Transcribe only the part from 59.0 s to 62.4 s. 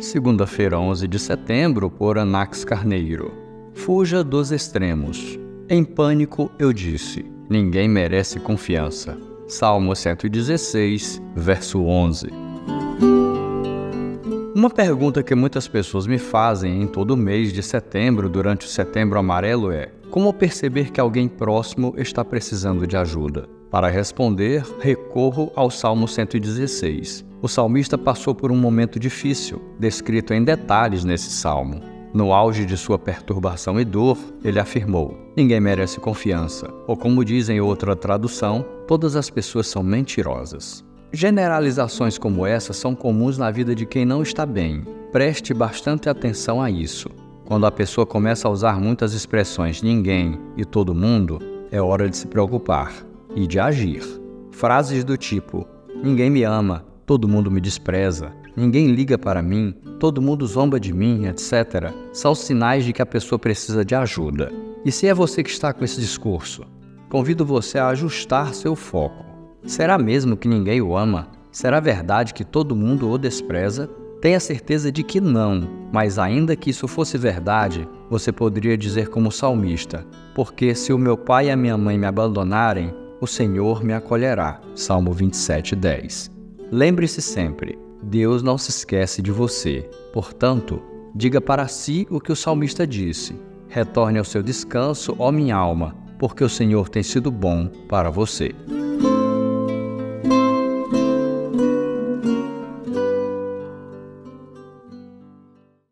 para mim, todo mundo zomba de mim, etc., são